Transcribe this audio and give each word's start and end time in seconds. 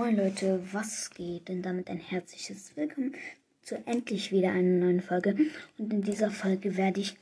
Moin 0.00 0.16
Leute, 0.16 0.62
was 0.72 1.10
geht? 1.10 1.50
Und 1.50 1.60
damit 1.60 1.90
ein 1.90 1.98
herzliches 1.98 2.74
Willkommen 2.74 3.14
zu 3.60 3.86
endlich 3.86 4.32
wieder 4.32 4.48
einer 4.48 4.86
neuen 4.86 5.02
Folge. 5.02 5.36
Und 5.76 5.92
in 5.92 6.00
dieser 6.00 6.30
Folge 6.30 6.78
werde 6.78 7.02
ich 7.02 7.18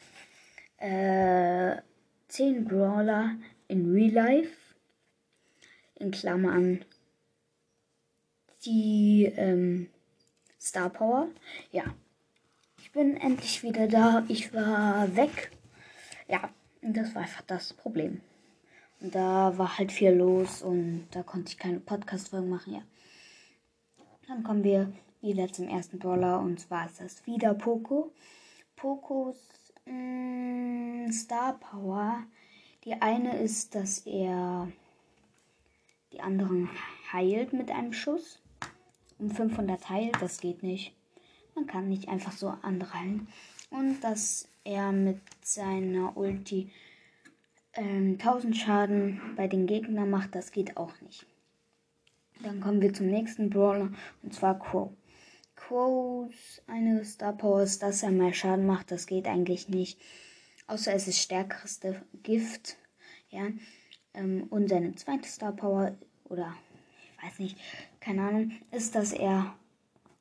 äh, 0.76 1.74
10 2.28 2.66
Brawler 2.66 3.34
in 3.66 3.92
Real 3.92 4.12
Life, 4.12 4.56
in 5.96 6.12
Klammern, 6.12 6.84
die 8.64 9.24
ähm, 9.36 9.88
Star 10.60 10.88
Power. 10.88 11.26
Ja, 11.72 11.82
ich 12.80 12.92
bin 12.92 13.16
endlich 13.16 13.64
wieder 13.64 13.88
da. 13.88 14.24
Ich 14.28 14.54
war 14.54 15.16
weg. 15.16 15.50
Ja, 16.28 16.48
und 16.82 16.96
das 16.96 17.12
war 17.16 17.22
einfach 17.22 17.42
das 17.42 17.72
Problem. 17.72 18.20
Da 19.00 19.56
war 19.56 19.78
halt 19.78 19.92
viel 19.92 20.10
los 20.10 20.62
und 20.62 21.06
da 21.12 21.22
konnte 21.22 21.52
ich 21.52 21.58
keine 21.58 21.78
Podcast-Folgen 21.78 22.48
machen, 22.48 22.74
ja. 22.74 22.82
Dann 24.26 24.42
kommen 24.42 24.64
wir 24.64 24.92
wieder 25.20 25.52
zum 25.52 25.68
ersten 25.68 25.98
Brawler 25.98 26.40
und 26.40 26.58
zwar 26.60 26.86
ist 26.86 27.00
das 27.00 27.24
wieder 27.26 27.54
Poco. 27.54 28.12
Pocos 28.74 29.36
mh, 29.86 31.06
mm, 31.06 31.12
Star 31.12 31.58
Power. 31.58 32.24
Die 32.84 32.94
eine 33.00 33.38
ist, 33.38 33.74
dass 33.74 33.98
er 34.00 34.68
die 36.12 36.20
anderen 36.20 36.68
heilt 37.12 37.52
mit 37.52 37.70
einem 37.70 37.92
Schuss. 37.92 38.40
Um 39.18 39.30
500 39.30 39.88
heilt, 39.88 40.16
das 40.20 40.40
geht 40.40 40.62
nicht. 40.62 40.94
Man 41.54 41.66
kann 41.66 41.88
nicht 41.88 42.08
einfach 42.08 42.32
so 42.32 42.48
andere 42.62 42.94
heilen. 42.94 43.28
Und 43.70 44.00
dass 44.00 44.48
er 44.64 44.92
mit 44.92 45.20
seiner 45.42 46.16
Ulti 46.16 46.70
ähm, 47.78 48.18
1000 48.20 48.56
Schaden 48.56 49.20
bei 49.36 49.46
den 49.46 49.66
Gegnern 49.66 50.10
macht, 50.10 50.34
das 50.34 50.50
geht 50.50 50.76
auch 50.76 51.00
nicht. 51.00 51.26
Dann 52.42 52.60
kommen 52.60 52.80
wir 52.80 52.92
zum 52.92 53.06
nächsten 53.06 53.50
Brawler 53.50 53.90
und 54.22 54.34
zwar 54.34 54.58
Crow. 54.58 54.90
Crows 55.54 56.62
eine 56.66 57.04
Star 57.04 57.32
Power 57.32 57.62
ist, 57.62 57.82
dass 57.82 58.02
er 58.02 58.10
mehr 58.10 58.32
Schaden 58.32 58.66
macht, 58.66 58.90
das 58.90 59.06
geht 59.06 59.26
eigentlich 59.26 59.68
nicht. 59.68 60.00
Außer 60.66 60.92
es 60.92 61.08
ist 61.08 61.20
stärkerste 61.20 62.02
Gift. 62.22 62.76
Ja. 63.30 63.48
Ähm, 64.14 64.46
und 64.50 64.68
seine 64.68 64.94
zweite 64.94 65.28
Star 65.28 65.52
Power, 65.52 65.96
oder 66.24 66.54
ich 67.16 67.24
weiß 67.24 67.38
nicht, 67.38 67.58
keine 68.00 68.22
Ahnung, 68.22 68.52
ist, 68.70 68.94
dass 68.94 69.12
er 69.12 69.54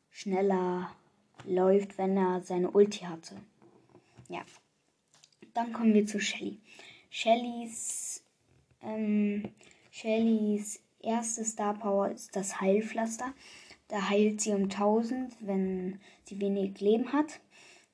schneller 0.10 0.92
läuft, 1.46 1.98
wenn 1.98 2.18
er 2.18 2.42
seine 2.42 2.72
Ulti 2.72 3.06
hatte. 3.06 3.36
Ja. 4.30 4.42
Dann 5.54 5.74
kommen 5.74 5.94
wir 5.94 6.06
zu 6.06 6.20
Shelly. 6.20 6.60
Shellys, 7.10 8.24
ähm, 8.82 9.52
Shellys 9.92 10.82
erste 11.02 11.46
Star 11.46 11.74
Power 11.74 12.12
ist 12.12 12.36
das 12.36 12.60
Heilpflaster. 12.62 13.34
Da 13.88 14.10
heilt 14.10 14.42
sie 14.42 14.52
um 14.52 14.64
1000, 14.64 15.36
wenn 15.40 16.00
sie 16.26 16.40
wenig 16.42 16.80
Leben 16.82 17.14
hat. 17.14 17.40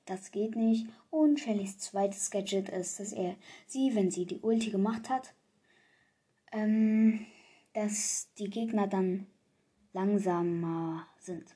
Das 0.06 0.32
geht 0.32 0.56
nicht. 0.56 0.88
Und 1.12 1.40
Shellys 1.40 1.78
zweites 1.78 2.32
Gadget 2.32 2.70
ist, 2.70 3.00
dass 3.00 3.14
er 3.14 3.36
sie, 3.68 3.96
wenn 3.96 4.10
sie 4.12 4.26
die 4.26 4.40
Ulti 4.40 4.72
gemacht 4.72 5.10
hat, 5.10 5.34
ähm, 6.52 7.26
dass 7.74 8.30
die 8.38 8.50
Gegner 8.50 8.88
dann 8.88 9.28
langsamer 9.94 11.08
sind. 11.20 11.56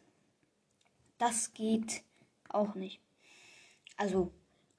Das 1.17 1.53
geht 1.53 2.03
auch 2.50 2.75
nicht. 2.75 3.02
Also 3.97 4.31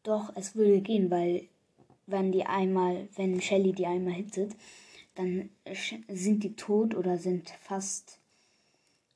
doch, 0.05 0.33
es 0.37 0.55
würde 0.55 0.81
gehen, 0.81 1.11
weil 1.11 1.49
wenn 2.09 2.33
die 2.33 2.47
einmal, 2.47 3.09
wenn 3.17 3.41
Shelly 3.41 3.73
die 3.73 3.87
einmal 3.87 4.15
hittet, 4.15 4.57
dann 5.15 5.51
sind 6.09 6.43
die 6.43 6.55
tot 6.57 6.95
oder 6.95 7.19
sind 7.19 7.51
fast 7.61 8.21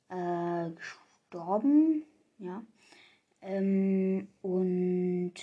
äh, 0.09 0.69
gestorben. 0.69 2.03
Ja. 2.37 2.63
Ähm, 3.41 4.27
und, 4.41 5.33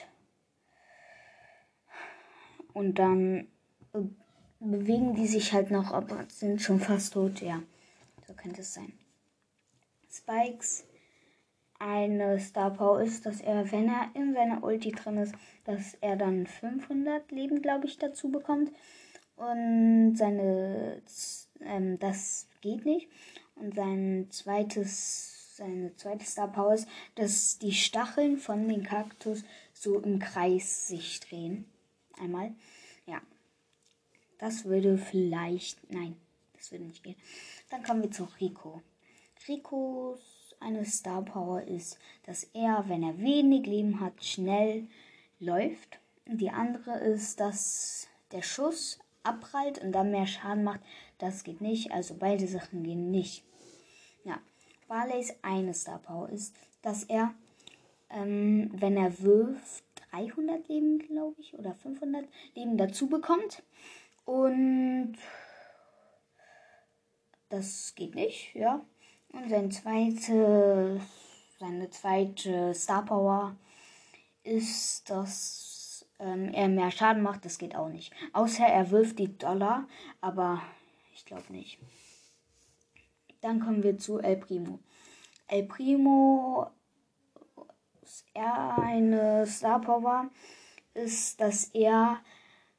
und 2.72 2.98
dann 2.98 3.48
äh, 3.92 4.00
bewegen 4.60 5.14
die 5.14 5.26
sich 5.26 5.52
halt 5.52 5.70
noch, 5.70 5.92
aber 5.92 6.24
sind 6.28 6.62
schon 6.62 6.78
fast 6.78 7.14
tot. 7.14 7.40
Ja, 7.40 7.62
so 8.26 8.34
könnte 8.34 8.60
es 8.60 8.74
sein. 8.74 8.92
Spikes 10.08 10.84
eine 11.80 12.38
Star 12.38 12.70
Power 12.70 13.00
ist, 13.00 13.26
dass 13.26 13.40
er, 13.40 13.72
wenn 13.72 13.88
er 13.88 14.10
in 14.14 14.34
seiner 14.34 14.62
Ulti 14.62 14.92
drin 14.92 15.16
ist, 15.16 15.34
dass 15.64 15.94
er 15.94 16.16
dann 16.16 16.46
500 16.46 17.32
Leben, 17.32 17.62
glaube 17.62 17.86
ich, 17.86 17.96
dazu 17.96 18.30
bekommt. 18.30 18.70
Und 19.34 20.14
seine, 20.14 21.02
ähm, 21.60 21.98
das 21.98 22.48
geht 22.60 22.84
nicht. 22.84 23.08
Und 23.54 23.74
sein 23.74 24.26
zweites, 24.30 25.56
seine 25.56 25.96
zweite 25.96 26.26
Star 26.26 26.52
Power 26.52 26.74
ist, 26.74 26.86
dass 27.14 27.58
die 27.58 27.72
Stacheln 27.72 28.36
von 28.36 28.68
den 28.68 28.82
Kaktus 28.82 29.42
so 29.72 29.98
im 30.00 30.18
Kreis 30.18 30.88
sich 30.88 31.20
drehen. 31.20 31.64
Einmal. 32.20 32.52
Ja. 33.06 33.22
Das 34.38 34.66
würde 34.66 34.98
vielleicht, 34.98 35.90
nein, 35.90 36.16
das 36.52 36.72
würde 36.72 36.84
nicht 36.84 37.02
gehen. 37.02 37.16
Dann 37.70 37.82
kommen 37.82 38.02
wir 38.02 38.10
zu 38.10 38.28
Rico. 38.38 38.82
Ricos 39.48 40.39
eine 40.60 40.84
Star 40.84 41.22
Power 41.22 41.62
ist, 41.62 41.98
dass 42.24 42.44
er, 42.44 42.84
wenn 42.88 43.02
er 43.02 43.18
wenig 43.18 43.66
Leben 43.66 44.00
hat, 44.00 44.24
schnell 44.24 44.86
läuft. 45.38 45.98
Die 46.26 46.50
andere 46.50 46.98
ist, 46.98 47.40
dass 47.40 48.08
der 48.30 48.42
Schuss 48.42 48.98
abprallt 49.22 49.78
und 49.82 49.92
dann 49.92 50.10
mehr 50.10 50.26
Schaden 50.26 50.64
macht. 50.64 50.80
Das 51.18 51.44
geht 51.44 51.60
nicht, 51.60 51.92
also 51.92 52.14
beide 52.18 52.46
Sachen 52.46 52.82
gehen 52.82 53.10
nicht. 53.10 53.42
Ja, 54.24 54.38
Barleys 54.86 55.34
eine 55.42 55.74
Star 55.74 55.98
Power 55.98 56.28
ist, 56.28 56.54
dass 56.82 57.04
er, 57.04 57.34
ähm, 58.10 58.70
wenn 58.74 58.96
er 58.96 59.20
wirft, 59.20 59.84
300 60.12 60.68
Leben, 60.68 60.98
glaube 60.98 61.40
ich, 61.40 61.54
oder 61.54 61.74
500 61.74 62.26
Leben 62.54 62.76
dazu 62.76 63.08
bekommt. 63.08 63.62
Und 64.24 65.16
das 67.48 67.94
geht 67.94 68.14
nicht, 68.14 68.54
ja. 68.54 68.84
Und 69.32 69.48
sein 69.48 69.70
zweite, 69.70 71.00
seine 71.58 71.90
zweite 71.90 72.74
Star 72.74 73.04
Power 73.04 73.56
ist, 74.42 75.08
dass 75.08 76.06
ähm, 76.18 76.52
er 76.52 76.68
mehr 76.68 76.90
Schaden 76.90 77.22
macht. 77.22 77.44
Das 77.44 77.58
geht 77.58 77.76
auch 77.76 77.88
nicht. 77.88 78.12
Außer 78.32 78.64
er 78.64 78.90
wirft 78.90 79.18
die 79.18 79.36
Dollar, 79.38 79.86
aber 80.20 80.62
ich 81.14 81.24
glaube 81.24 81.52
nicht. 81.52 81.78
Dann 83.40 83.60
kommen 83.60 83.82
wir 83.82 83.98
zu 83.98 84.18
El 84.18 84.36
Primo. 84.36 84.80
El 85.48 85.64
Primo 85.64 86.70
er 88.34 88.78
eine 88.78 89.46
Star 89.46 89.80
Power 89.80 90.30
ist, 90.94 91.40
dass 91.40 91.66
er 91.66 92.20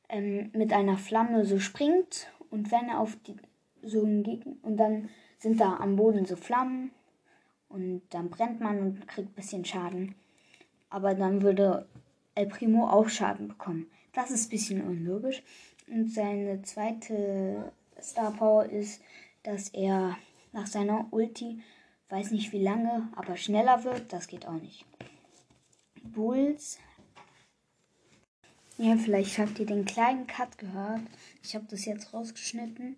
ähm, 0.09 0.51
mit 0.53 0.73
einer 0.73 0.97
Flamme 0.97 1.45
so 1.45 1.59
springt 1.59 2.27
und 2.49 2.71
wenn 2.71 2.89
er 2.89 2.99
auf 2.99 3.15
die 3.25 3.35
so 3.81 4.03
einen 4.03 4.23
Gegner 4.23 4.55
und 4.61 4.77
dann 4.77 5.09
sind 5.41 5.59
da 5.59 5.77
am 5.77 5.95
Boden 5.95 6.25
so 6.25 6.35
Flammen 6.35 6.91
und 7.67 8.03
dann 8.11 8.29
brennt 8.29 8.61
man 8.61 8.79
und 8.79 9.07
kriegt 9.07 9.29
ein 9.29 9.35
bisschen 9.35 9.65
Schaden. 9.65 10.15
Aber 10.89 11.15
dann 11.15 11.41
würde 11.41 11.87
El 12.35 12.45
Primo 12.47 12.87
auch 12.87 13.09
Schaden 13.09 13.47
bekommen. 13.47 13.87
Das 14.13 14.29
ist 14.29 14.47
ein 14.47 14.49
bisschen 14.49 14.81
unlogisch. 14.81 15.41
Und 15.87 16.13
seine 16.13 16.61
zweite 16.61 17.71
Star 17.99 18.31
Power 18.31 18.65
ist, 18.65 19.01
dass 19.43 19.69
er 19.69 20.15
nach 20.53 20.67
seiner 20.67 21.07
Ulti, 21.11 21.61
weiß 22.09 22.31
nicht 22.31 22.51
wie 22.51 22.63
lange, 22.63 23.09
aber 23.15 23.35
schneller 23.35 23.83
wird. 23.83 24.13
Das 24.13 24.27
geht 24.27 24.47
auch 24.47 24.61
nicht. 24.61 24.85
Bulls. 26.03 26.77
Ja, 28.77 28.95
vielleicht 28.95 29.37
habt 29.39 29.59
ihr 29.59 29.65
den 29.65 29.85
kleinen 29.85 30.27
Cut 30.27 30.57
gehört. 30.57 31.01
Ich 31.43 31.55
habe 31.55 31.65
das 31.69 31.85
jetzt 31.85 32.13
rausgeschnitten. 32.13 32.97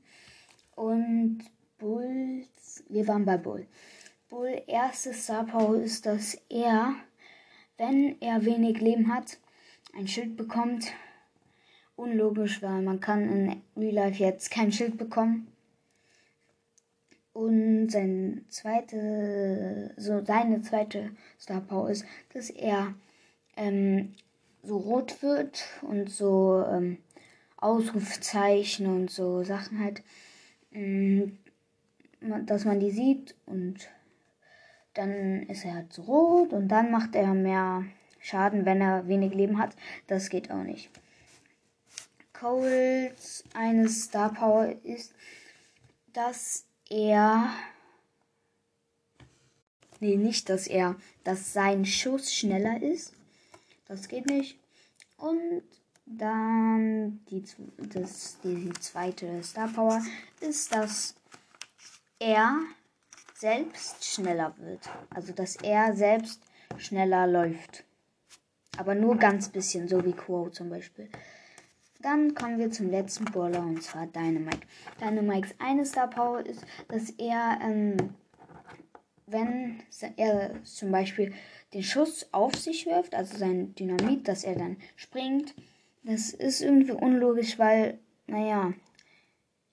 Und 0.75 1.44
Bulls. 1.84 2.82
Wir 2.88 3.06
waren 3.10 3.26
bei 3.26 3.36
Bull. 3.36 3.68
Bull 4.30 4.62
erste 4.68 5.13
Star 5.13 5.46
Power 5.46 5.75
ist, 5.75 6.06
dass 6.06 6.38
er, 6.48 6.96
wenn 7.78 8.16
er 8.22 8.46
wenig 8.46 8.80
Leben 8.80 9.13
hat, 9.13 9.38
ein 9.94 10.07
Schild 10.07 10.38
bekommt. 10.38 10.94
Unlogisch, 11.98 12.62
weil 12.62 12.81
man 12.84 13.02
kann 13.02 13.30
in 13.30 13.62
Real 13.75 13.96
Life 13.96 14.24
jetzt 14.24 14.50
kein 14.50 14.72
Schild 14.72 14.98
bekommen. 14.98 15.48
Und 17.34 17.90
sein 17.90 18.46
zweite, 18.48 19.94
so 19.98 20.24
seine 20.24 20.62
zweite 20.62 21.12
Star 21.38 21.60
Power 21.60 21.90
ist, 21.90 22.06
dass 22.34 22.50
er 22.50 22.94
ähm, 23.57 24.13
so 24.62 24.78
rot 24.78 25.22
wird 25.22 25.66
und 25.81 26.10
so 26.10 26.63
ähm, 26.66 27.00
Ausrufzeichen 27.57 28.86
und 28.86 29.12
so 29.12 29.44
Sachen 29.44 29.84
halt. 29.84 30.02
Dass 32.46 32.66
man 32.66 32.80
die 32.80 32.92
sieht 32.92 33.36
und 33.46 33.90
dann 34.94 35.44
ist 35.44 35.66
er 35.66 35.75
halt 35.75 35.94
so 35.94 36.04
rot 36.04 36.54
und 36.54 36.68
dann 36.68 36.92
macht 36.92 37.16
er 37.16 37.34
mehr 37.34 37.84
Schaden, 38.20 38.66
wenn 38.66 38.81
er 38.81 39.08
wenig 39.08 39.34
Leben 39.34 39.58
hat. 39.58 39.75
Das 40.08 40.30
geht 40.30 40.52
auch 40.52 40.64
nicht. 40.64 40.90
Coles 42.31 43.44
eine 43.54 43.90
Star 43.90 44.34
Power 44.34 44.75
ist, 44.84 45.14
dass 46.14 46.66
er 46.90 47.50
Nee, 50.04 50.18
nicht, 50.18 50.50
dass 50.50 50.68
er, 50.68 50.98
dass 51.24 51.54
sein 51.54 51.86
Schuss 51.86 52.34
schneller 52.34 52.81
ist. 52.81 53.14
Das 53.88 54.10
geht 54.10 54.26
nicht. 54.26 54.60
Und 55.16 55.64
dann 56.06 57.24
die, 57.30 57.42
das, 57.78 58.38
die, 58.44 58.69
zweite 58.81 59.42
Star 59.44 59.69
Power 59.69 60.02
ist, 60.42 60.76
dass 60.76 61.16
er 62.24 62.60
selbst 63.36 64.06
schneller 64.06 64.54
wird. 64.58 64.90
Also 65.10 65.34
dass 65.34 65.56
er 65.58 65.94
selbst 65.96 66.42
schneller 66.78 67.28
läuft. 67.28 67.84
Aber 68.78 68.96
nur 68.96 69.18
ganz 69.18 69.50
bisschen, 69.50 69.88
so 69.88 70.04
wie 70.04 70.14
Quo 70.14 70.50
zum 70.50 70.70
Beispiel. 70.70 71.10
Dann 72.02 72.34
kommen 72.34 72.58
wir 72.58 72.72
zum 72.72 72.90
letzten 72.90 73.25
Brawler 73.25 73.62
und 73.62 73.84
zwar 73.84 74.08
Dynamite. 74.08 74.68
Dynamites 75.00 75.54
eine 75.60 75.86
Star 75.86 76.10
Power 76.10 76.46
ist, 76.46 76.66
dass 76.88 77.12
er, 77.12 77.60
ähm, 77.62 77.96
wenn 79.28 79.80
er 80.18 80.64
zum 80.64 80.92
Beispiel 80.92 81.34
den 81.74 81.84
Schuss 81.84 82.28
auf 82.31 82.56
sich 82.56 82.86
wirft, 82.86 83.16
also 83.16 83.38
sein 83.38 83.76
Dynamit, 83.76 84.28
dass 84.28 84.44
er 84.44 84.56
dann 84.56 84.78
springt, 84.96 85.54
das 86.04 86.31
ist 86.31 86.62
irgendwie 86.62 86.92
unlogisch, 86.92 87.58
weil, 87.58 88.00
naja, 88.28 88.74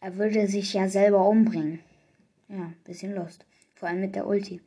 er 0.00 0.16
würde 0.16 0.46
sich 0.46 0.74
ja 0.74 0.88
selber 0.88 1.26
umbringen. 1.26 1.80
Ja, 2.50 2.72
bisschen 2.84 3.14
lost. 3.14 3.46
Vor 3.74 3.88
allem 3.88 4.00
mit 4.00 4.14
der 4.14 4.26
Ulti. 4.26 4.60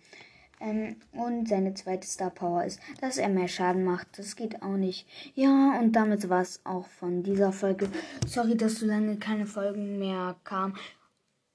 Ähm, 0.59 0.95
und 1.11 1.49
seine 1.49 1.73
zweite 1.73 2.07
Star 2.07 2.29
Power 2.29 2.63
ist, 2.63 2.79
dass 3.01 3.17
er 3.17 3.27
mehr 3.27 3.49
Schaden 3.49 3.83
macht. 3.83 4.07
Das 4.17 4.35
geht 4.35 4.61
auch 4.61 4.77
nicht. 4.77 5.05
Ja, 5.35 5.77
und 5.79 5.91
damit 5.91 6.29
war 6.29 6.41
es 6.41 6.61
auch 6.63 6.87
von 6.87 7.21
dieser 7.21 7.51
Folge. 7.51 7.89
Sorry, 8.25 8.55
dass 8.55 8.75
so 8.75 8.85
lange 8.85 9.17
keine 9.17 9.45
Folgen 9.45 9.99
mehr 9.99 10.35
kamen. 10.45 10.77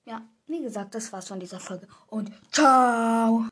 Ja, 0.05 0.23
wie 0.47 0.63
gesagt, 0.63 0.95
das 0.95 1.13
war's 1.13 1.29
von 1.29 1.41
dieser 1.41 1.61
Folge. 1.61 1.89
Und 2.09 2.31
ciao! 2.53 3.47